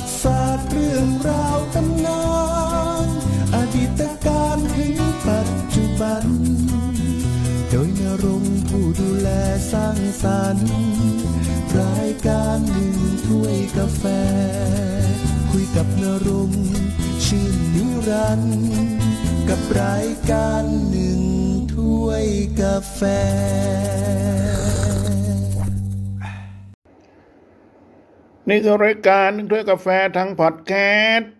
[0.00, 2.24] ติศาสตร์เรื่องราวตำนา
[3.06, 3.08] น
[3.54, 4.94] อดีตการถึง
[5.26, 6.24] ปัจจุบัน
[7.70, 9.28] โดยนรงผู้ดูแล
[9.72, 10.70] สร้างสรรค์
[11.80, 12.96] รายการหนึ่ง
[13.26, 14.04] ถ้วยกาแฟ
[15.50, 16.50] คุยกับนรง
[17.24, 18.64] ชื่นนิรันด์
[19.48, 21.20] กับรายการหนึ่ง
[21.74, 22.26] ถ้วย
[22.60, 23.00] กาแฟ
[28.48, 30.72] นี่คือรายการหนึ่งถ้วยกาแฟทางพอดแค
[31.14, 31.30] สต์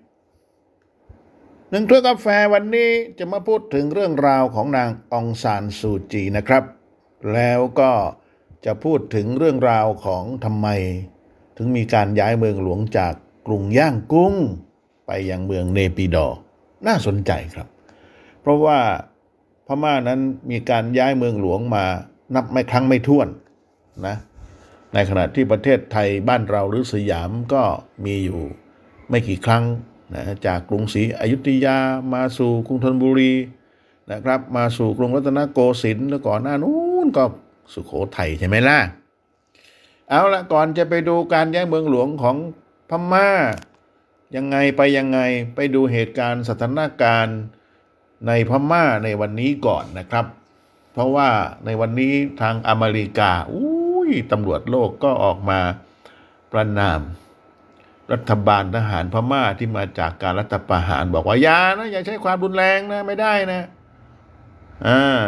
[1.70, 6.64] หนึ่งถ้วยกาแฟวันนี้จะมาพูดถึงเรื่องราวของนางองซานซูจีนะครับ
[7.32, 7.92] แล้วก็
[8.64, 10.68] จะพูดถึงเรื่องราวของทำไม
[11.56, 13.14] ถึงมีการย้ายเมืองหลวงจาก
[13.46, 14.34] กรุงย่างกุ้ง
[15.06, 16.26] ไปยังเมืองเนปิดอ
[16.86, 17.68] น่าสนใจครับ
[18.40, 18.78] เพราะว่า
[19.66, 21.84] พม่านั้นมีการย้ายเมืองหลวงมา
[22.34, 23.28] นับไม่ครั้งไม่ถ้วน
[24.06, 24.16] นะ
[24.94, 27.62] ในขณะที่ประเทศไทยบ้านเราหรือสยามก็
[28.04, 28.42] มีอยู่
[29.08, 29.64] ไม่กี่ครั้ง
[30.14, 31.76] นะจากกรุงศรีอยุธยา
[32.14, 33.32] มาสู่กรุงธนบุรี
[34.12, 37.24] นะครับ มาสู่กรุงรัตนโกสินทร์แล้วก่อนหน้านู้นก็
[37.72, 38.78] สุโขทัยใช่ไหมล่ะ
[40.08, 42.36] เอาละก่อนจะไปดูการย้ายเมืองหลวงของ
[42.90, 43.28] พม่า
[44.36, 45.18] ยังไงไปยังไง
[45.54, 47.38] ไปดูเหตุการณ์สถานการณ์
[48.26, 50.26] ในพม่าในวันนี้ก่อนนะครับ
[50.92, 51.28] เพราะว่า
[51.66, 53.73] ในวันนี้ทางอเมริกาอุ้
[54.10, 55.60] ยตำรวจโลกก็ออกมา
[56.52, 57.00] ประนาม
[58.12, 63.62] รัฐบาลทหารพม่าที่มาจากการรัฐประหารบอกว่าอย่านะอย่าใช้ความรุนแรงนะไม่ได้นะ
[64.86, 65.20] อ่า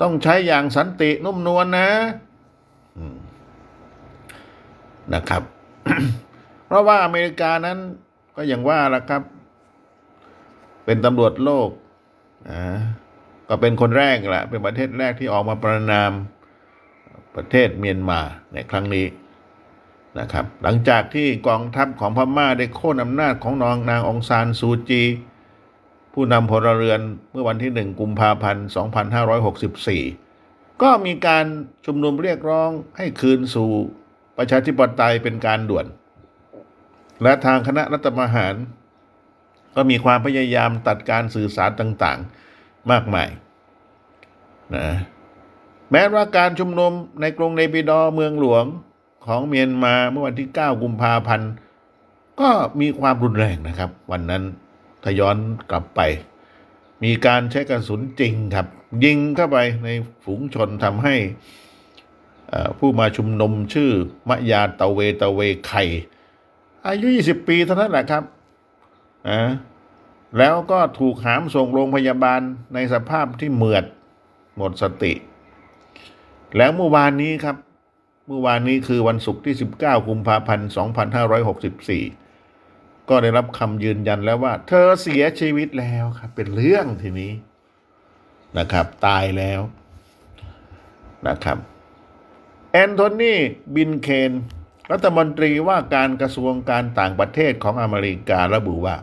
[0.00, 1.88] ต้องใช้อย่างสันตินุ่มนวลนะ
[5.14, 5.42] นะครับ
[6.66, 7.78] เพราะว่าอเมริกานั้น
[8.36, 9.22] ก็อย่างว่าละครับ
[10.84, 11.70] เป็นตำรวจโลก
[12.50, 12.62] อ่า
[13.48, 16.10] ก็เป็นคนแรกแหละเป็นประเทศแรกที่ออกมาประนาม
[17.36, 18.20] ประเทศเมียนมา
[18.52, 19.06] ในครั้งนี้
[20.18, 25.02] นะครับ หลังจากที่กองทัพของพม่าได้โค่นอำนาจของนางนางองซานซูจี
[26.12, 27.00] ผู้นำพลเรือน
[27.30, 28.66] เมื่อวันที่หนึ่งกุมภาพันธ์
[29.94, 31.44] 2564 ก็มีการ
[31.86, 33.70] ชุมนุมเรียกร้องให้คืนสู่
[34.36, 35.86] ประชาธิปไตยเป็นการด่วน
[37.22, 38.54] และทางคณะรัฐประหาร
[39.74, 43.28] ก็มีความพยายามตัดการสื่อสารต่างๆ มากมาย
[44.76, 44.88] นะ
[45.90, 48.64] แม้ว่าการชุมนุมในกรุงเนปิดอเมืองหลวง
[49.26, 51.50] ของเมียนมาเมื่อวันที่ 9 กุมภาพันธ์
[52.40, 52.50] ก็
[52.80, 54.42] มีความรุนแรงนะครับ วันนั้น
[55.02, 55.36] ถ้าย้อน
[55.70, 56.00] กลับไป
[57.04, 58.66] มีการใช้กระสุนจริงครับ
[59.04, 59.88] ยิงเข้าไปใน
[60.24, 61.14] ฝูงชนทำให้
[62.78, 63.90] ผู้มาชุมนุมชื่อ
[64.28, 65.84] มะยาตะเวตะเวไข่
[66.86, 68.22] อายุ 20 ปีเท่านั้นแหละครับ
[69.28, 69.50] อ่า
[70.38, 72.40] แล้วก็ถูกหามส่งโรงพยาบาล
[72.74, 73.84] ในสภาพที่เหมือด
[74.56, 75.12] หมดสติ
[76.56, 77.56] แล้วเมื่อวานนี้ครับ
[78.28, 80.70] เมื่อวานนี้คือวันศุกร์ที่ 19กุมภาพันธ์
[82.28, 87.32] 2564 ก็ได้รับคำยืนยันแล้วว่า เธอเสียชีวิตแล้วครับ เป็นเรื่องทีนี้
[88.58, 89.60] นะครับ ตายแล้ว
[91.28, 91.58] นะครับ
[92.72, 93.34] แอนโทนี
[93.76, 94.32] บินเคน
[94.92, 98.96] รัฐมนตรีว่าการกระทรวงการต่างประเทศของอเมริการะบุว่า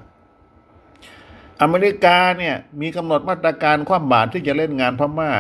[1.61, 5.31] อเมริกาเนี่ยมีกำหนดมาตรการความบาตรที่จะเล่นงานพม่า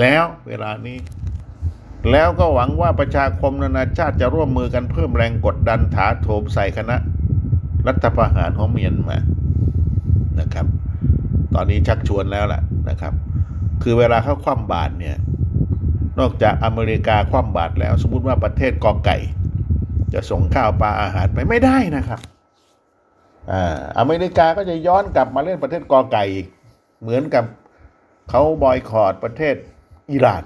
[0.00, 0.98] แล้วเวลานี้
[2.12, 6.96] แล้วก็หวังว่าประชาคมนานาชาติจะร่วมมือกันเพิ่มแรงกดดันถาโถมใส่คณะ
[7.86, 9.18] รัฐประหารของเมียนมา
[10.40, 10.66] นะครับ
[11.54, 13.12] ตอนนี้ชักชวนแล้วล่ะนะครับ
[13.82, 15.16] คือเวลาเขาคว่ำบาตรเนี่ย
[16.18, 19.18] นอกจากอเมริกาคว่ำบาตรแล้ว สมมุติว่าประเทศกอไก่
[20.12, 22.20] จะส่งข้าวปลาอาหารไปไม่ได้นะครับ
[23.52, 26.46] อ่าอเมริกาก็จะย้อนกลับมาเล่นประเทศกอไก่อีก
[27.02, 27.44] เหมือนกับ
[28.30, 29.54] เขาบอยคอรดประเทศ
[30.10, 30.44] อิหร่าน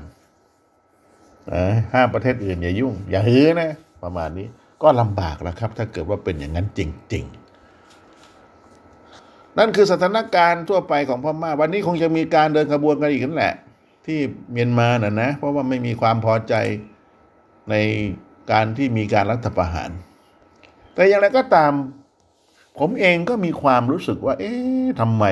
[1.95, 3.71] ห้ามประเทศอื่นอย่ายุ่ง อย่าฮือนะ
[4.05, 4.47] ประมาณนี้
[4.83, 6.81] ก็ลำบากแล้วครับ ถ้าเกิดว่าเป็นอย่างนั้นจ
[7.13, 7.25] ริง
[8.61, 13.55] ๆ นั่นคือสถานการณ์ทั่วไปของพม่า วันนี้คงจะมีการเดินขบวนกันอีกนั่นแหละ
[14.07, 14.19] ที่
[14.53, 16.55] เมียนมาน่ะนะ เพราะว่าไม่มีความพอใจ
[17.71, 17.75] ใน
[18.53, 19.91] การที่มีการรัฐประหาร
[20.95, 21.73] แต่อย่างไรก็ตาม
[22.79, 25.25] ผมเองก็มีความรู้สึกว่า เอ๊ะทำไม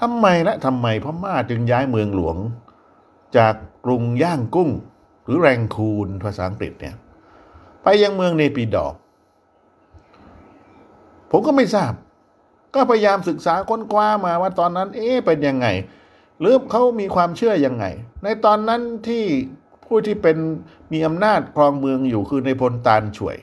[0.00, 2.36] ทำไมและทำไมพม่าจึงย้ายเมืองหลวง
[3.36, 3.54] จาก
[3.84, 4.70] กรุงย่างกุ้ง
[5.28, 6.94] หรือแรงคูนภาษาอังกฤษเนี่ย
[7.82, 8.96] ไปยังเมืองเนปิดอร์
[11.30, 11.92] ผมก็ไม่ทราบ
[12.74, 15.66] ก็พยายามศึกษาค้นคว้ามาว่าตอนนั้น เอ๊ะเป็นยังไง
[16.40, 17.84] หรือเขามีความเชื่อยังไง
[18.22, 19.24] ในตอนนั้นที่
[19.84, 20.36] ผู้ที่เป็น
[20.92, 23.36] มีอำนาจครองเมืองอยู่คือในพลตาลช่วย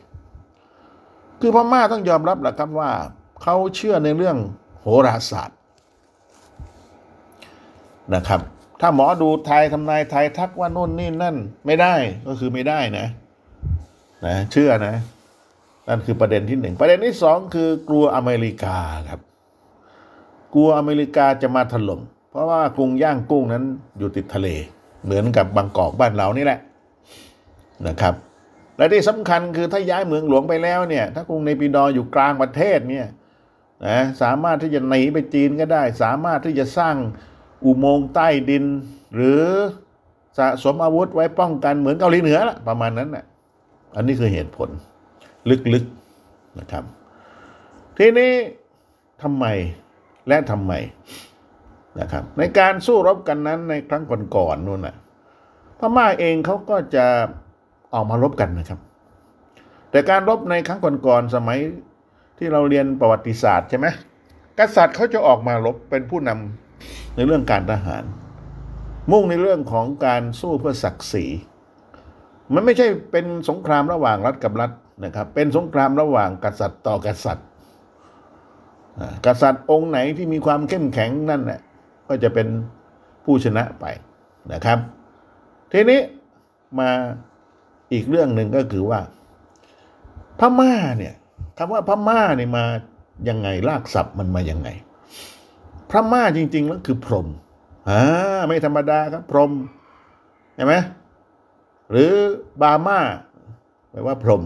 [1.42, 2.92] คือพม่าต้องยอมรับแหละครับว่า
[3.44, 4.38] เขาเชื่อในเรื่อง
[4.82, 5.60] โหราศาสตร์
[8.16, 8.42] นะครับ
[8.82, 11.36] ถ้าหมอดูไทยทำนายไทยทักว่าโน่นนี่นั่น
[11.66, 11.94] ไม่ได้
[12.28, 13.08] ก็คือไม่ได้นะ
[14.26, 14.96] นะเชื่อนะ
[15.88, 18.78] นั่นคือประเด็นที่หนึ่งประเด็นที่สองคือกลัวอเมริกา
[19.10, 19.20] ครับ
[20.54, 22.02] กลัวอเมริกาจะมาถล่ม
[22.32, 23.64] เพราะว่ากรุงย่างกุ้งนั้น
[23.98, 24.48] อยู่ติดทะเล
[25.06, 26.60] เหมือนกับบางกอกบ้านเรานี่แหละ
[27.88, 28.14] นะครับ
[28.78, 33.08] และที่สำคัญคือถ้าย้ายเมืองหลวงไปแล้วเนี่ย ถ้ากรุงเนปิดอร์อยู่กลางประเทศเนี่ย
[33.88, 36.96] นะสามารถที่จะหนีไปจีนก็ได้ สามารถที่จะสร้าง
[37.64, 38.66] อุโมงค์ใต้ดิน
[39.16, 39.42] หรือ
[40.38, 43.26] สะสมอาวุธไว้ป้องกันเหมือนเกาหลีเหนือละประมาณนั้นน่ะ
[43.96, 44.70] อันนี้คือเหตุผล
[45.74, 46.84] ลึกๆนะครับ
[47.98, 48.32] ทีนี้
[49.24, 49.46] ทำไม
[50.28, 50.74] และทำไม
[52.00, 54.04] นะครับ ในการสู้รบกันนั้นในครั้ง
[54.36, 54.96] ก่อนๆนู่นน่ะ
[55.80, 57.06] พม่าเองเขาก็จะ
[57.94, 58.80] ออกมารบกันนะครับ
[59.92, 61.60] แต่การรบในครั้งก่อนๆสมัย
[62.38, 63.88] ที่เราเรียนประวัติศาสตร์ใช่ไหม
[64.60, 66.65] กษัตริย์เขาจะออกมารบเป็นผู้นำ
[67.16, 68.04] ในเรื่องการทหาร
[69.12, 71.26] มุ่งในเรื่องของการสู้เพื่อศักดิ์ศรี
[72.54, 74.72] มันไม่ใช่เป็นสงครามระหว่างรัฐกับรัฐ
[75.06, 77.48] นะครับ เป็นสงครามระหว่างกษัตริย์ต่อกษัตริย์
[79.26, 81.60] กษัตริย์องค์ไหนที่มีความเข้มแข็งนั่นแหละ
[82.08, 82.48] ก็จะเป็น
[83.26, 83.86] ผู้ชนะไป
[84.54, 84.80] นะครับ
[85.72, 86.00] ทีนี้
[86.80, 86.90] มา
[87.94, 89.00] อีกเรื่องหนึ่งก็คือว่า
[90.40, 91.14] พม่าเนี่ย
[91.58, 92.66] คำว่าพม่าเนี่ยมา
[93.30, 94.70] ยังไงลากศัพท์มันมายังไง
[95.90, 97.28] พระม่าจริงๆแล้วคือพรหม
[97.90, 98.02] อ่า
[98.48, 99.52] ไม่ธรรมดาครับ พรหม
[100.56, 100.76] เห็นไหม
[101.92, 102.12] หรือ
[102.62, 103.00] บาม่า
[103.92, 104.44] แปลว่าพรหม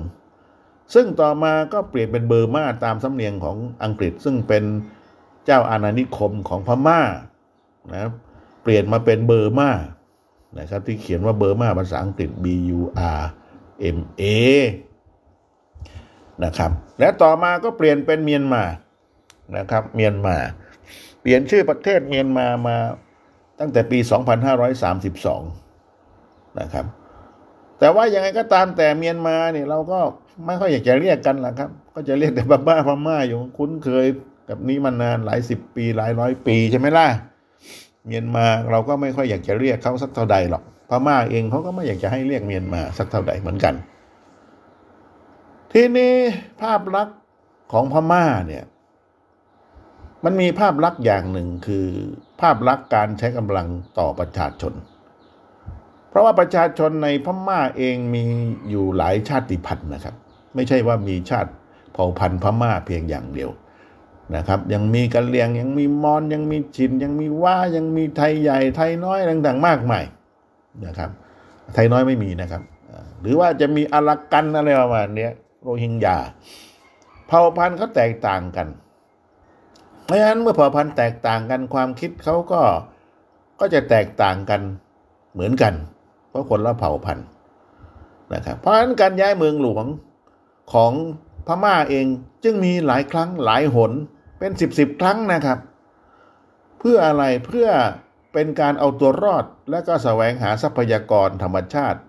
[0.94, 4.63] ซึ่งต่อมาก็เปลี่ยนเป็นเบอร์มาตามสำเนียงของอังกฤษ ซึ่งเป็น
[5.45, 7.01] เจ้าอาณานิคมของพม่า
[7.94, 8.12] นะ
[8.63, 9.69] เปลี่ยนมาเป็นเบอร์มา
[10.59, 12.45] นะครับที่เขียนว่าเบอร์มาภาษาอังกฤษ B
[12.77, 12.81] U
[13.19, 13.24] R
[13.95, 14.24] M A
[16.44, 18.63] นะครับและต่อมาก็เปลี่ยนเป็นเมียนมา
[19.57, 20.35] นะครับเมียนมา
[21.21, 22.77] เปลี่ยนชื่อประเทศเมียนมามา
[23.60, 24.00] ตั้งแต่ปี
[25.63, 26.86] 2532 นะครับ
[27.80, 30.00] แต่ว่ายังไงก็ตามแต่เมียนมาเนี่ยเราก็
[30.45, 34.06] ไม่ค่อยอยากจะเรียกกันหรอกครับ ก็จะเรียกแต่บ้าบ้าพม่าอยู่คุ้นเคย
[34.50, 37.07] กับนี้มานานหลายสิบปีหลายร้อยปีใช่ไหมล่ะ
[38.06, 43.74] เมียนมาเราก็ไม่ค่อยอยากจะเรียกเขาสักเท่าใดหรอกพม่าเองเขาก็ไม่อยากจะให้เรียกเมียนมาสักเท่าใดเหมือนกัน
[45.74, 46.13] ทีนี้
[46.62, 47.18] ภาพลักษณ์
[47.71, 48.63] ของพม่าเนี่ย
[50.25, 51.88] มันมีภาพลักษณ์อย่างหนึ่งคือ
[52.42, 53.68] ภาพลักษณ์การใช้กำลัง
[54.00, 54.74] ต่อประชาชน
[56.10, 58.24] เพราะว่าประชาชนในพม่าเองมี
[58.69, 60.16] อยู่หลายชาติพันธุ์นะครับ
[60.56, 61.51] ไม่ใช่ว่ามีชาติ
[61.94, 63.50] เผ่าพันธุ์พม่าเพียงอย่างเดียว
[64.36, 70.04] นะครับ ยังมีกะเหรี่ยงยังมีมอญยังมีชิน ยังมีว่ายังมีไทยใหญ่ไทยน้อยต่างๆ มากมาย
[70.86, 71.10] นะครับ
[71.74, 72.62] ไทยน้อยไม่มีนะครับ
[73.21, 75.27] หรือว่าจะมีอารักกันอะไรประมาณนี้
[75.62, 76.18] โรฮิงญา
[77.27, 78.68] เผ่าพันธุ์เขาแตกต่างกัน
[80.09, 82.61] เพราะฉะนั้นเมื่อเผ่าพันธุ์แตกต่างกันความคิดเขาก็
[83.59, 84.61] ก็จะแตกต่างกัน
[85.33, 85.73] เหมือนกัน
[86.29, 87.27] เพราะคนละเผ่าพันธุ์
[88.33, 89.85] นะครับเพราะฉะนั้นการย้ายเมืองหลวง
[90.73, 90.91] ของ
[91.47, 92.06] พม่าเอง
[92.44, 93.91] จึงมีหลายครั้งหลายหน
[94.39, 95.59] เป็นสิบสิบครั้งนะครับ
[96.79, 97.67] เพื่ออะไรเพื่อ
[98.33, 102.00] เป็นการเอาตัวรอดและก็แสวงหาทรัพยากรธรรมชาติ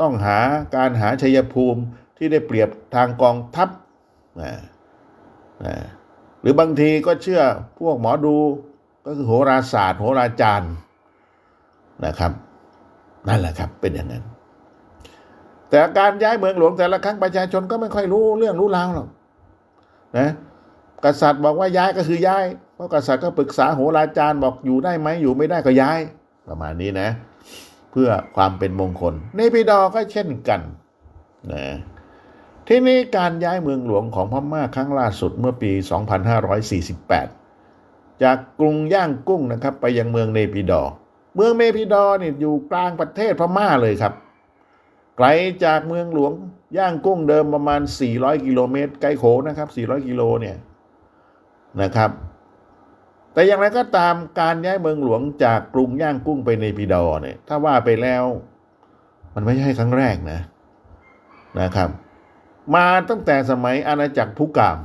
[0.00, 0.38] ต้องหา
[0.76, 1.82] การหาชัยภูมิ
[2.16, 3.68] ที่ได้เปรียบทางกองทัพ
[4.40, 4.52] นะ
[5.64, 5.74] นะ
[6.40, 7.42] หรือบางทีก็เชื่อ
[7.80, 8.36] พวกหมอดู
[9.06, 10.72] ก็คือโหราศาสตร์ โหราจารย์
[12.06, 12.32] นะครับ
[13.28, 14.24] นั่นแหละครับ เป็นอย่างนั้น
[15.70, 19.08] แต่การย้ายเมืองหลวงแต่ละครั้งประชาชนก็ไม่ค่อยรู้เรื่องรู้ราวหรอก
[20.18, 20.30] นะ
[21.04, 25.98] กษัตริย์บอกว่าย้ายก็คือย้าย เพราะกษัตริย์ก็ปรึกษาโหราจารย์บอกอยู่ได้ไหมอยู่ไม่ได้ก็ย้าย
[26.48, 27.08] ประมาณนี้นะ
[27.92, 30.60] เพื่อความเป็นมงคล ในพิดอก็เช่นกัน
[31.52, 31.64] นะ
[32.68, 35.72] ที่นี้การย้ายเมืองหลวงของพม่าครั้งล่าสุดเมื่อปี
[37.36, 40.82] 2548 จากกรุงย่างกุ้งนะครับ ไปยังเมืองเนปิดอ
[41.36, 44.12] เมืองเนปิดอเนี่ยอยู่กลางประเทศพม่าเลยครับ
[45.16, 45.26] ไกล
[45.64, 46.32] จากเมืองหลวง
[46.78, 47.80] ย่างกุ้งเดิมประมาณ
[48.12, 50.56] 400 กิโลเมตรไกลโขนะครับ 400 กิโลเนี่ย
[51.82, 52.10] นะครับ
[53.32, 58.24] แต่อย่างไรก็ตามการย้ายเมืองหลวงจากกรุงย่างกุ้งไปในปิดอเนี่ย ถ้าว่าไปแล้ว
[59.34, 60.40] มันไม่ใช่ครั้งแรกนะ
[61.60, 61.90] นะครับ
[62.74, 64.78] มาตั้งแต่สมัยอาณาจักรพุกาม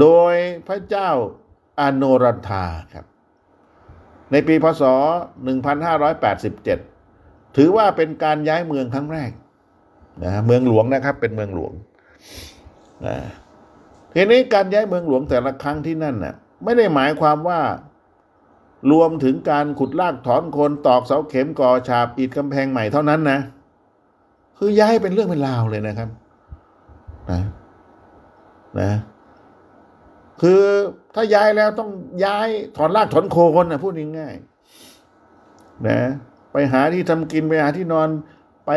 [0.00, 0.34] โดย
[0.68, 1.10] พระเจ้า
[1.80, 3.04] อโนรันธาครับ
[4.32, 4.82] ในปีพศ
[6.60, 9.30] 1587 ถือว่าเป็นการย้ายเมืองครั้งแรก
[10.24, 11.72] นะเมืองหลวงนะครับเป็นเมืองหลวง
[13.06, 13.16] นะ
[14.14, 17.60] ทีนี้การย้ายเมืองหลวงแต่ละครั้งที่นั่นน่ะไม่ได้หมายความว่า
[18.92, 23.38] รวมถึงการขุดลากถอนคนตอกเสาเข็มก่อฉาบอิฐกำแพงใหม่เท่านั้นนะ
[24.58, 26.08] คือย้ายเป็นเรื่องเป็นราวเลยนะครับ
[27.30, 27.40] นะ
[28.80, 28.90] นะ
[30.42, 30.62] คือ
[31.14, 31.90] ถ้าย้ายแล้วต้อง
[32.24, 35.98] ย้ายถอนรากถอนโคนนะพูดง่ายๆนะ
[36.52, 38.08] ไปหาที่ทำกินไปหาที่นอน
[38.66, 38.70] ไป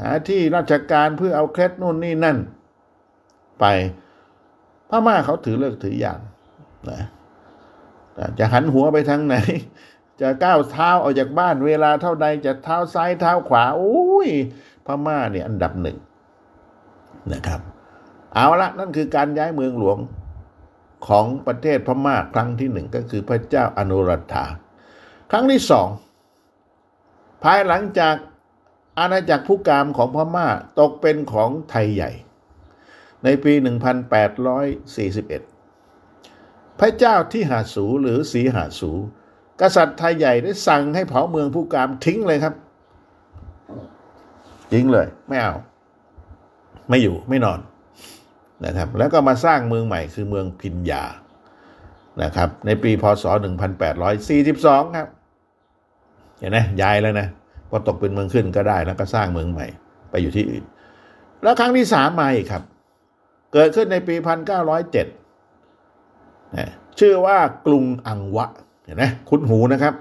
[0.00, 2.36] หาที่ราชการเพื่อเอาเคล็ดนู่นนี่นั่น
[3.60, 3.64] ไป
[4.90, 6.18] พม่าเขาถือเลิกถืออย่าง
[6.90, 7.00] นะ
[8.38, 9.36] จะหันหัวไปทางไหน
[10.20, 14.28] จะก้าวเท้าออกจากบ้านเวลาเท่าใดจะเท้าซ้ายเท้าขวาโอ้ย
[14.86, 15.96] พม่าเนี่ยอันดับหนึ่ง
[17.32, 17.60] นะครับ
[18.34, 19.98] เอาละนั่นคือการย้ายเมืองหลวง
[21.08, 24.46] ของประเทศพม่าครั้งที่หนึ่งก็คือพระเจ้าอนุรัตถา
[25.30, 25.88] ครั้งที่สอง
[27.42, 28.14] ภายหลังจาก
[28.98, 30.48] อาณาจักรผู้กามของพม่า
[30.80, 32.10] ตกเป็นของไทยใหญ่
[33.24, 33.62] ในปี 1841
[36.80, 38.92] พระเจ้าที่หาสูหรือสีหาสู
[39.60, 42.54] กษัตริย์ไทยใหญ่ได้สั่งให้เผาเมืองผู้กามทิ้งเลยครับ
[44.72, 45.54] ทิ้งเลย ไม่เอา
[46.88, 47.58] ไม่อยู่ไม่นอน
[48.66, 51.04] นะครับ แล้วก็มาสร้างเมืองใหม่คือเมืองพินยา
[52.22, 53.24] นะครับ ในปีพศ
[54.10, 55.08] 1842 ครับ
[56.38, 57.28] เห็นไหมย้ายแล้วนะ
[57.70, 59.66] พอตกเป็นเมืองขึ้นก็ได้แล้วก็สร้างเมืองใหม่
[60.10, 60.64] ไปอยู่ที่อื่น
[61.42, 62.62] แล้วครั้งที่สามมาอีกครับ
[63.52, 64.14] เกิดขึ้นในปี
[64.96, 66.70] 1907นะ
[67.00, 68.46] ชื่อว่ากรุงอังวะ
[68.84, 69.94] เห็นไหมคุ้นหูนะครับ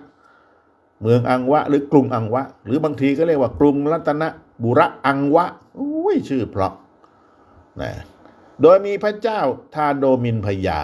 [1.01, 4.24] เมืองอังวะ หรือกรุงอังวะ หรือบางทีก็เรียกว่ากรุงรัตน
[4.63, 5.45] บุระอังวะ
[5.77, 6.74] อุ้ยชื่อเพราะ
[7.81, 7.91] นะ
[8.62, 9.39] โดยมีพระเจ้า
[9.75, 10.79] ทาโดมินพยา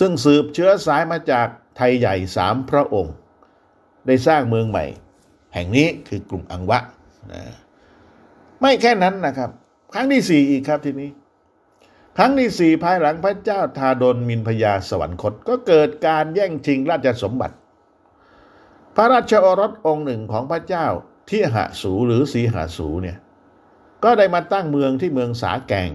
[0.00, 3.14] ซึ่งสืบเชื้อสายมาจากไทยใหญ่สามพระองค์
[4.06, 4.84] ได้สร้างเมืองใหม่
[5.54, 6.78] แห่งนี้คือกรุงอังวะ
[7.32, 7.42] นะ
[8.60, 9.50] ไม่แค่นั้นนะครับ
[9.94, 11.10] ครั้งที่สี่อีกครับทีนี้
[12.18, 17.56] ครั้งที่สี่ภายหลังพระเจ้าทาดนมินพยาสวรรคต ก็เกิดการแย่งชิงราชสมบัติ
[18.96, 20.86] พระราชโอรสองค์หนึ่งของพระเจ้า
[21.30, 23.18] ที่หาสูหรือสีหาสูเนี่ย
[24.04, 25.90] ก็ได้มาตั้งเมืองที่เมืองสาแกง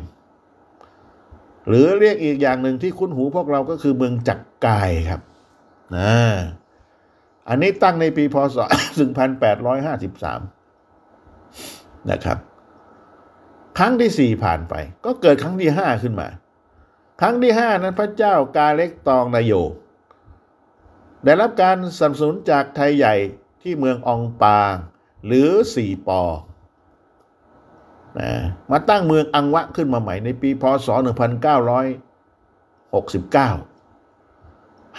[1.68, 5.22] หรือเรียกอีกอย่างหนึ่งที่คุ้นหูพวกเราก็คือเมืองจักกายครับ
[5.96, 6.14] นะ
[7.50, 8.58] อันนี้ตั้งในปีพศ
[11.34, 12.38] 1853 นะครับ
[13.78, 14.74] ครั้งที่สี่ผ่านไป
[15.06, 16.28] ก็เกิดครั้งที่ห้าขึ้นมา
[17.22, 19.54] ครั้งที่ห้านั้นพระเจ้ากาเล็กตองนายโย
[21.24, 23.16] ได้รับการสนับสนุนจากไทยใหญ่
[23.62, 24.76] ที่เมืององปาง
[25.26, 26.22] หรือสี่ปอ
[28.20, 28.32] นะ
[28.72, 30.96] มาตั้งเมืองอังวะขึ้นมาใหม่ในปีพศ 1969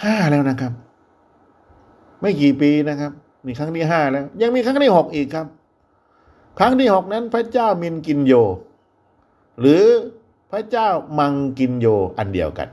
[0.03, 0.71] ห้าแล้วนะครับ
[2.21, 3.11] ไม่กี่ปีนะครับ
[3.45, 5.47] นี่ครั้งที่ห้าแล้ว ยังมีครั้งที่หกอีกครับ
[6.59, 8.33] ครั้งที่หกนั้นพระเจ้ามินกินโย
[9.59, 9.83] หรือ
[10.51, 12.67] พระเจ้ามังกินโยอันเดียวกัน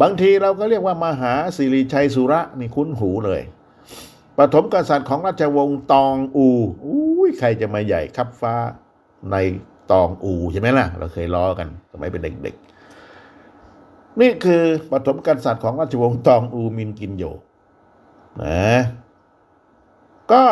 [0.00, 3.42] บางทีเราก็เรียกว่ามหาสิริชัยสุระนี่คุ้นหูเลย
[4.36, 6.48] ปฐมกษัตริย์ของราชวงศ์ตองอู
[6.84, 8.54] อุ้ยใครจะมาใหญ่คับฟ้า
[9.32, 9.36] ใน
[9.90, 17.24] ตองอูใช่ไหมล่ะ เราเคยล้อกันสมัยเป็นเด็กๆ นี่คือปฐมกษัตริย์ของราชวงศ์ตองอูมินกินโย
[18.42, 18.82] นะ
[20.32, 20.44] ก็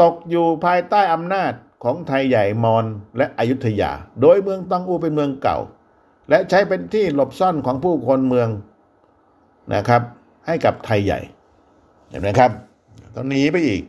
[0.00, 1.52] ตกอยู่ภายใต้อำนาจ
[1.84, 2.84] ของไทยใหญ่มอญ
[3.16, 3.90] และอยุธยา
[4.20, 5.58] โดยเมืองตองอูเป็นเมืองเก่า
[6.28, 8.48] และใช้เป็นที่หลบซ่อนของผู้คนเมือง
[9.74, 10.02] นะครับ
[10.46, 11.20] ให้กับไทยใหญ่
[12.08, 12.50] เห็นไหมครับ
[13.14, 13.82] ตอนนี้ไปอีก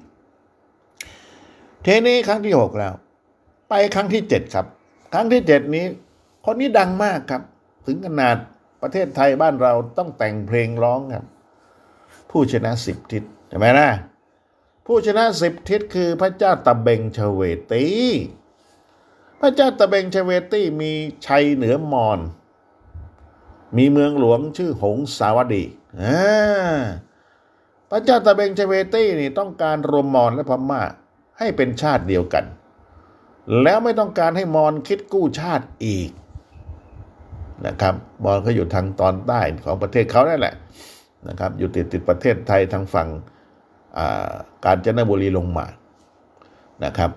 [1.83, 2.93] เทนี้ครั้งที่หกแล้ว
[3.69, 4.65] ไปครั้งที่เจ็ดครับ
[5.13, 5.85] ครั้งที่เจ็ดนี้
[6.45, 7.41] คนนี้ดังมากครับ
[7.85, 8.35] ถึงขนาด
[8.81, 11.25] ประเทศไทยบ้านเราต้องแต่งเพลงร้องครับ
[12.29, 13.89] ผู้ชนะสิบทิศใช่ไหมนะ
[14.85, 17.85] ผู้ชนะสิบทิศคือพระเจ้าตะเบงเชเวตี
[19.41, 20.91] พระเจ้าตะเบงเชเวตีมี
[21.25, 22.19] ชัยเหนือมอน
[23.77, 25.63] มีเมืองหลวงชื่อหงสาวดี
[25.99, 26.19] อ่า
[27.89, 30.81] พระเจ้าตะเบงเชเวตีนี่ต้องการรวมมอนและพม่า
[31.41, 32.45] ให้เป็นชาติเดียวกัน
[33.63, 36.09] แล้วไม่ต้องการให้มอนคิดกู้ชาติอีก
[37.67, 40.55] นะครับมอนเขาอยู่ทางตอนใต้ของประเทศเขานั่นแหละ
[41.27, 43.09] นะครับอยู่ติดติดประเทศไทยทางฝั่ง
[44.65, 45.65] กาญจนบุรีลงมา
[46.85, 47.11] นะครับ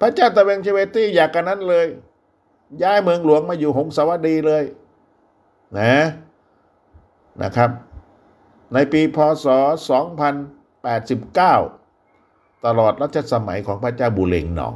[0.00, 1.86] พระเจ้าตะเวงเชเวตี้อยากกันนั้นเลย
[2.82, 4.64] ย้ายเมืองหลวงมาอยู่หงสาวดีเลย
[5.78, 5.94] นะ
[7.42, 7.70] นะครับ
[8.74, 9.46] ในปีพศ
[10.28, 11.77] 2089
[12.66, 14.74] ตลอดรัชสมัยของพระเจ้าบุเรงนอง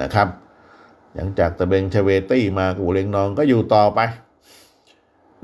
[0.00, 0.28] นะครับ
[1.14, 4.00] หลังจากตะเบงเชเวตี้มาบุเรงนองก็อยู่ต่อไป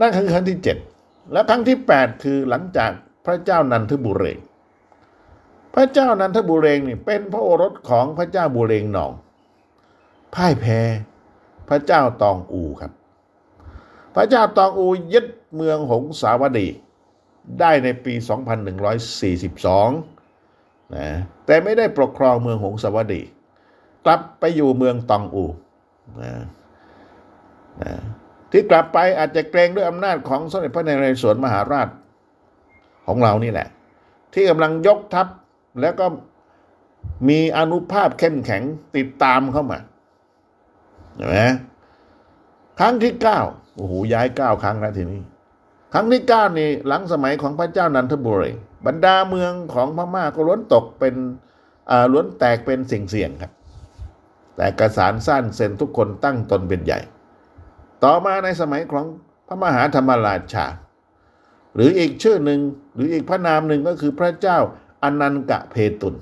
[0.01, 0.59] นั่นคือครั้งที่
[0.95, 2.91] 7 และครั้งที่ 8 คือหลังจาก
[3.27, 4.39] พระเจ้านันทบุเรง
[5.75, 9.13] พระเจ้านันทบุเรงนี่เป็นพระโอรสของพระเจ้าบุเรงนอง
[10.35, 10.81] พ่ายแพ้
[11.69, 12.93] พระเจ้าตองอูครับ
[14.15, 16.69] พระเจ้าตองอูยึดเมืองหงสาวดี
[17.61, 18.23] ได้ในปี 2142
[20.97, 21.09] นะ
[21.47, 23.23] แต่ไม่ได้ปกครองเมืองหงสาวดี
[24.05, 25.45] กลับไปอยู่เมืองตองอู
[26.23, 26.33] นะ
[27.83, 27.93] นะ
[28.51, 31.89] ที่กลับไปอาจจะเกรงด้วยอำนาจของสมเด็จพระนเรศวรมหาราช
[33.07, 33.69] ของเรานี่แหละ
[34.33, 35.27] ที่กำลังยกทัพ
[35.81, 36.07] แล้วก็
[37.29, 38.63] มีอนุภาพเข้มแข็ง
[38.97, 39.79] ติดตามเข้ามา
[41.17, 41.39] เห็นไหม
[42.79, 43.39] ครั้งที่เก้า
[43.77, 45.21] โอ้โหย้ายเก้าครั้งแล้วทีนี้
[45.93, 48.53] ครั้งที่เก้านี่หลังสมัยของพระเจ้านันทบุรี
[48.87, 51.15] บรรดาเมืองของพม่าก็ล้วนตกเป็น
[52.13, 53.53] ล้วนแตกเป็นสิ่งเสี่ยงครับ
[54.57, 57.01] แต่กระสานสั้นเซนทุกคนตั้งตนเป็นใหญ่
[58.05, 59.07] ต่อมาในสมัยของ
[59.47, 60.67] พระมหาธรรมราชา
[61.75, 62.61] หรืออีกชื่อหนึ่ง
[62.95, 64.59] หรืออีกพระนามหนึ่งก็คือพระเจ้า
[65.03, 66.15] อนันกะเพตุน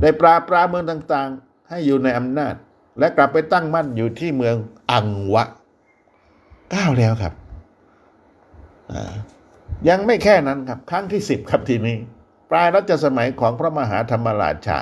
[0.00, 2.54] ได้ปราบปราเมืองต่างๆ ให้อยู่ในอำนาจ
[2.98, 4.56] และกลับไปตั้งมั่นอยู่ที่เมือง
[4.90, 5.44] อังวะ
[6.74, 7.34] ก้าวแล้วครับ
[9.88, 11.96] ยังไม่แค่นั้นครับ ครั้งที่สิบครับทีนี้
[12.50, 14.78] ปลายรัชสมัยของพระมหาธรรมราชา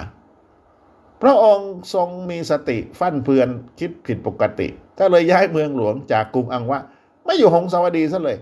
[1.23, 6.78] พระองค์ทรงมีสติฟั่นเฟือนคิดผิดปกติ ก็เลยย้ายเมืองหลวงจากกรุงอังวะ
[7.25, 8.38] ไม่อยู่หงสาวดีซะเลย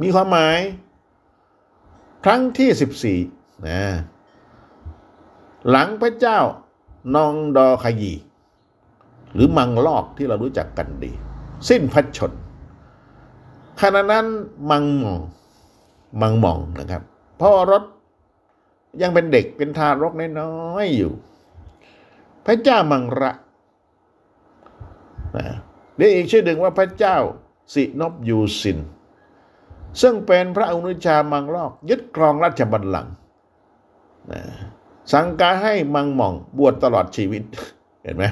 [0.00, 0.58] มีความหมาย
[2.24, 3.82] ครั้งที่ 14นะ
[5.70, 6.38] หลังพระเจ้า
[7.14, 8.14] นองดอขยี
[9.34, 11.12] หรือมังลอกที่เรารู้จักกันดี
[11.68, 12.32] สิ้นพระชน
[13.80, 14.26] ขณะนั้น
[14.70, 15.20] มังมอง
[16.20, 17.02] มังมองนะครับ
[17.40, 17.82] พ่อรถ
[19.02, 21.12] ยังเป็นเด็กเป็นทารกน้อยๆอยู่
[22.46, 23.32] พระเจ้ามังระ
[25.36, 25.46] นะ
[25.96, 27.16] เรียกอีกชื่อหนึ่งว่าพระเจ้า
[27.74, 28.78] สินบยูสิน
[30.00, 33.12] ซึ่งเป็นพระอนุชามังลอกยึดครองราชบัลลังก์
[35.12, 37.42] สั่งการให้มังหม่องบวชตลอดชีวิต
[38.02, 38.24] เห็นไหม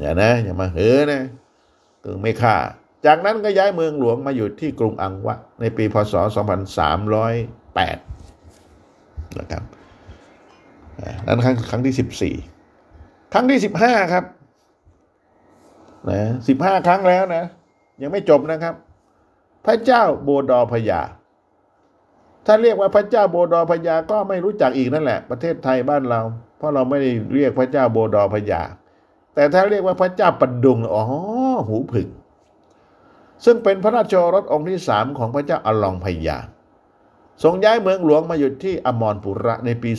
[0.00, 1.20] อย่านะอย่ามาเฮ้อนะ
[2.04, 2.54] กึ่งไม่ฆ่า
[3.06, 6.14] จากนั้นก็ย้ายเมืองหลวงมาอยู่ที่กรุงอังวะ ในปีพศ
[6.96, 9.62] 2308 นะครับ
[11.26, 12.34] นั้นครั้งครั้งที่สิบสี่
[13.32, 14.24] ครั้งที่สิบห้าครับ
[16.10, 17.44] นะสิบห้าครั้งแล้วนะ
[18.02, 18.74] ยังไม่จบนะครับ
[19.66, 21.00] พระเจ้าโบดอพยา
[22.46, 26.20] ถ้าเรียกว่าพระเจ้าโบดอพยาก็ไม่รู้จักอีกนั่นแหละ ประเทศไทยบ้านเรา
[26.58, 28.62] เพราะเราไม่ได้เรียกพระเจ้าโบดอพยา
[29.34, 31.02] แต่ถ้าเรียกว่าพระเจ้าปัดดุงอ๋อ
[31.68, 32.08] หูผึ่ง
[33.44, 36.38] ซึ่งเป็นพระราชโอรสองค์ที่สามของพระเจ้าอลองพยา
[37.42, 39.90] ทรงย้ายเมืองหลวงมาอยู่ที่อมรปุระในปี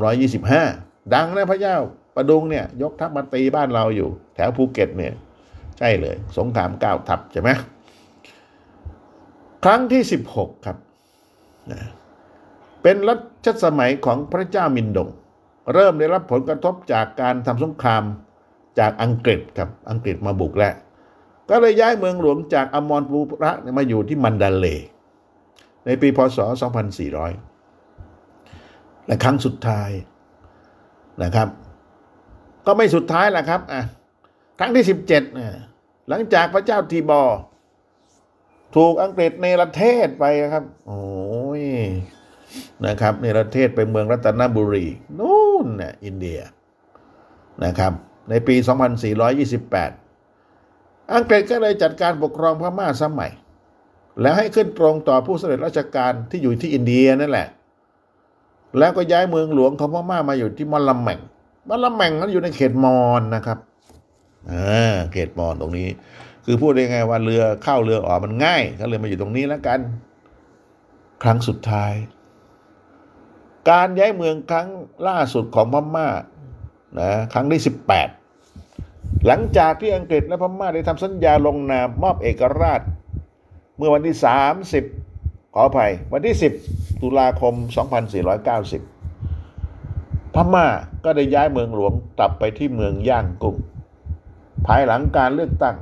[0.00, 1.76] 2325 ดังนะพระเจ้า
[2.16, 5.12] ประดุงเนี่ยยกทัพมาตีบ้านเราอยู่ แถวภูเก็ตเนี่ย
[5.78, 7.50] ใช่เลย สงครามก้าวทัพใช่ไหม
[9.64, 10.02] ครั้งที่
[10.34, 10.76] 16 ครับ
[12.82, 13.14] เป็นรั
[13.46, 15.08] ชสมัยของพระเจ้ามินดง
[15.72, 18.02] เริ่มได้รับผลกระทบจากการทำสงคราม
[18.78, 20.74] จากอังกฤษครับอังกฤษมาบุกแล้ว
[21.50, 24.66] ก็เลยย้ายเมืองหลวงจากอมรปุระมาอยู่ที่มันดาเล
[25.86, 26.38] ในปีพศ
[28.12, 29.90] 2400 และครั้งสุดท้าย
[31.22, 31.48] นะครับ
[32.66, 33.82] ก็ไม่สุดท้ายแหละครับอะ
[34.58, 34.84] ครั้งที่
[35.46, 37.22] 17 หลังจากพระเจ้าทีบอ
[38.76, 41.02] ถูกอังกฤษในประเทศไปครับ โอ้
[41.62, 41.64] ย
[42.86, 44.86] นะครับในประเทศไปเมืองรัตนบุรี
[45.18, 46.38] นู่นน่ะอินเดีย
[47.64, 47.92] นะครับ
[48.30, 48.54] ในปี
[49.44, 53.32] 2428 อังกฤษก็เลยจัดการปกครองพม่าสมัย
[54.20, 57.48] แล้วให้ขึ้นตรงต่อผู้สำเร็จราชการที่อยู่ที่อินเดียนั่นแหละ
[58.78, 61.18] แล้วก็ย้ายเมืองหลวงของพม่ามาอยู่ที่มอลลัมแมง
[61.68, 63.58] มอลลัมแมงนั้นอยู่ในเขตมอญนะครับ
[64.50, 65.88] อ่าเขตมอญตรงนี้
[66.44, 69.80] คือพูดได้ไงว่าเรือเข้าเรือออกมันง่ายก็เลยมาอยู่ตรงนี้แล้วกัน
[71.22, 71.92] ครั้งสุดท้าย
[73.70, 74.68] การย้ายเมืองครั้ง
[75.08, 76.08] ล่าสุดของพม่า
[77.00, 78.08] นะครั้งที่สิบแปด
[79.26, 82.80] หลังจากที่อังกฤษและพม่าได้ทำสัญญาลงนามมอบเอกราช
[83.76, 84.16] เมื่อวันที่
[84.84, 86.36] 30 ขออภัย วันที่
[86.68, 87.54] 10 ตุลาคม
[89.14, 90.66] 2490 พม่า
[91.04, 93.56] ก็ได้ย้ายเมืองหลวงกลับไปที่เมืองย่างกุ้ง
[94.66, 95.76] ภายหลังการเลือกตั้ง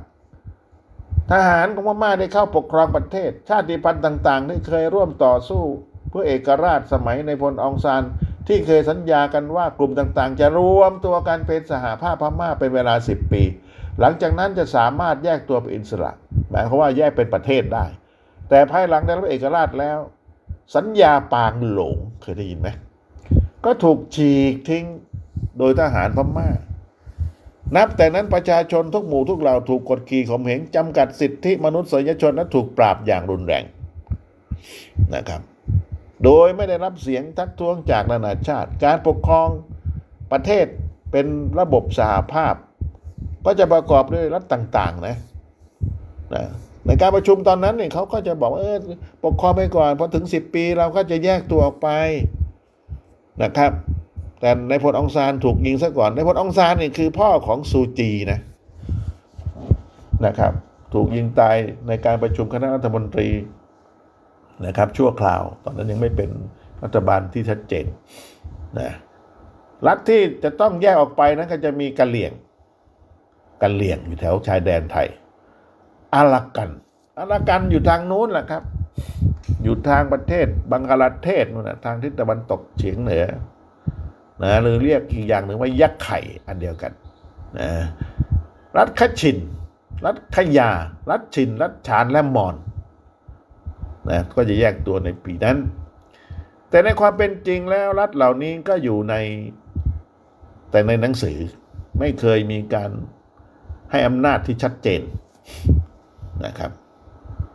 [1.31, 5.63] ทหารของพม่าได้เข้าปกครองประเทศ ชาติพันธุ์ต่างๆ ที่เคยร่วมต่อสู้
[6.09, 8.03] เพื่อเอกราชสมัยในพลองซาน
[8.47, 13.43] ที่เคยสัญญากันว่ากลุ่มต่างๆ จะรวมตัวกันเป็นสหภาพพม่าเป็นเวลา 10 ปี
[13.99, 16.11] หลังจากนั้นจะสามารถแยกตัวเป็นอิสระ
[16.49, 17.85] หมายความว่าแยกเป็นประเทศได้
[18.49, 19.99] แต่ภายหลังได้รับเอกราชแล้ว
[20.75, 22.69] สัญญาปางหลงเคยได้ยินไหม
[23.65, 24.85] ก็ถูกฉีกทิ้ง
[25.57, 26.49] โดยทหารพม่า
[27.75, 33.63] นับแต่นั้นประชาชนทุกหมู่ทุกเหล่าถูกกดขี่ข่มเหงจำกัดสิทธิมนุษยชนและถูกปราบอย่างรุนแรง
[35.15, 35.41] นะครับ
[36.23, 39.49] โดยไม่ได้รับเสียงทักท้วงจากนานาชาติ การปกครอง
[40.31, 40.65] ประเทศ
[41.11, 41.27] เป็น
[41.59, 42.55] ระบบสหภาพ
[43.45, 45.15] ก็จะประกอบด้วยรัฐต่างๆนะ
[46.33, 46.43] นะ
[46.85, 48.77] ในการประชุมตอนนั้นเนี่ยเขาก็จะบอกว่าเออ
[49.25, 51.89] ปกครองไปก่อนพอถึงสิบปีเราก็จะแยกตัวออกไป
[53.43, 53.71] นะครับ
[54.41, 58.39] แต่ในพลองซานถูกยิงซะก่อนในพลองซานนี่คือพ่อของซูจีนะ
[60.25, 60.53] นะครับ
[60.93, 61.55] ถูกยิงตาย
[61.87, 63.29] ในการประชุมคณะรัฐมนตรี
[64.65, 66.29] นะครับ ชั่วคราว ตอนนั้นยังไม่เป็น
[66.83, 67.85] รัฐบาลที่ชัดเจน
[68.79, 68.91] นะ
[69.87, 72.31] รัฐที่จะต้องแยกออกไปนั้นก็จะมีกะเหลี่ยง
[73.61, 75.07] กะเหลี่ยงอยู่แถวชายแดนไทย
[76.13, 76.69] อารากัน
[77.17, 78.63] อารากันอยู่ทางนู้นแหละครับ
[79.63, 83.25] อยู่ทางประเทศบังกลาเทศนู่นนะทางทิศตะวันตกเฉียงเหนือ
[84.43, 86.91] นะหรือเรียกอีกอย่างหนึ่งว่ายักษ์ไข่อันเดียวกัน
[87.59, 87.71] นะ
[88.77, 89.37] รัฐขชิน
[90.05, 90.69] รัฐขยา
[91.11, 92.55] รัฐชิน รัฐชานและมอน
[94.09, 95.57] นะก็จะแยกตัวในปีนั้น
[96.69, 99.15] แต่ในความเป็นจริงแล้วรัฐเหล่านี้ก็อยู่ใน
[100.71, 101.37] แต่ในหนังสือ
[101.99, 102.91] ไม่เคยมีการ
[103.91, 105.01] ให้อำนาจที่ชัดเจน
[106.45, 106.71] นะครับ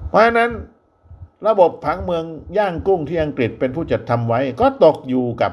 [0.08, 0.50] เพราะฉะนั้น
[1.48, 2.24] ระบบผังเมือง
[2.58, 5.52] ย่างกุ้งที่อังกฤษเป็นผู้จัดทำไว้ ก็ตกอยู่กับ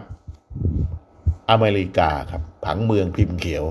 [1.49, 3.63] อเมริกาครับผังเมืองพิมพ์เขียว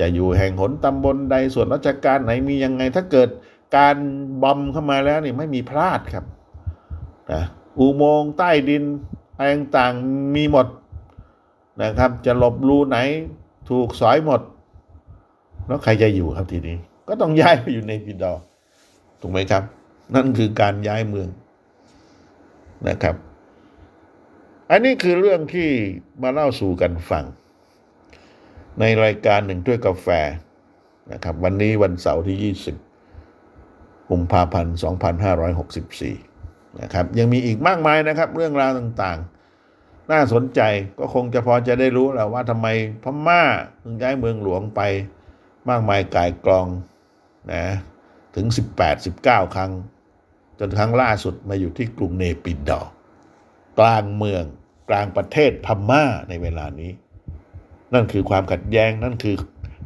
[0.00, 3.28] จะอยู่แห่งหนตำบลใดส่วนราชการไหนมียังไงถ้าเกิด
[3.76, 3.96] การ
[4.42, 6.24] บอมเข้ามาแล้วนี่ไม่มีพลาดครับ
[7.32, 7.42] นะ
[7.78, 8.84] อุโมงค์ใต้ดิน
[9.36, 10.66] อะไรต่างๆมีหมด
[11.82, 12.98] นะครับ จะหลบรูไหน
[13.70, 14.40] ถูกสอยหมด
[15.66, 16.76] แล้วใครจะอยู่ครับทีนี้
[17.08, 18.32] ก็ต้องย้ายไปอยู่ในพิดอ
[19.20, 19.62] ถูกไหมครับ
[20.14, 21.28] นั่นคือการย้ายเมือง
[22.88, 23.14] นะครับ
[24.74, 25.70] อันนี้คือเรื่องที่
[26.22, 27.24] มาเล่าสู่กันฟัง
[28.80, 30.08] ในรายการหนึ่งด้วยกาแฟ
[31.12, 32.54] นะครับ วันนี้วันเสาร์ที่
[33.20, 34.76] 20กุมภาพันธ์
[36.16, 40.60] 2564 นะครับ ยังมีอีกมากมายนะครับ เรื่องราวต่างๆ น่าสนใจ
[40.98, 42.66] ก็คงจะพอจะได้รู้แล้วว่าทำไม
[43.02, 43.42] พม่า
[43.82, 44.80] ถึงย้ายเมืองหลวงไป
[45.68, 46.66] มากมายกายกลอง
[47.52, 47.64] นะ
[48.36, 48.46] ถึง
[49.00, 49.72] 18-19 ครั้ง
[50.58, 52.82] จนครั้งล่าสุดมาอยู่ที่กรุงเนปิดอ
[53.78, 54.44] กลางเมือง
[54.88, 56.90] กลางประเทศพม่าในเวลานี้
[57.94, 59.36] นั่นคือความขัดแย้งนั่นคือ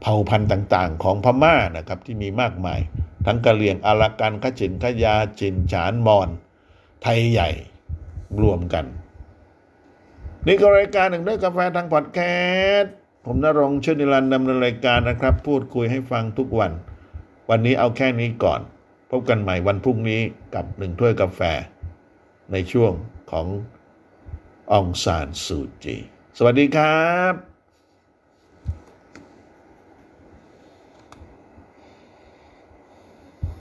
[0.01, 2.81] เผ่าพันธุ์ต่างๆ ของพม่านะครับที่มีมากมาย
[3.27, 6.29] ทั้งกะเหรี่ยงอารากันขจินขยาจินฉานมอน
[7.03, 7.51] ไทยใหญ่
[8.43, 8.85] รวมกัน
[10.47, 12.21] นี่ก็รายการหนึ่งด้วยกาแฟทางพอดแค
[12.77, 12.93] สต์
[13.25, 16.73] ผมนรงชื่นิรันดำเนินรายการนะครับ พูดคุยให้ฟังทุกวัน
[17.51, 18.61] วันนี้เอาแค่นี้ก่อน
[19.11, 20.21] พบกันใหม่วันพรุ่งนี้
[20.55, 21.41] กับหนึ่งถ้วยกาแฟ
[22.53, 22.93] ในช่วง
[23.31, 23.47] ของ
[24.73, 25.97] องซานซูจี
[26.39, 27.48] สวัสดีครับ